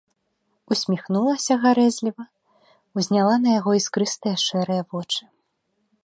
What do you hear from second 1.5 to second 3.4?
гарэзліва, узняла